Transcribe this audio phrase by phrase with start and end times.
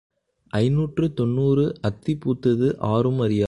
[0.53, 3.39] ஐநூற்று தொன்னூறு அத்தி பூத்தது ஆரும் அறியார்?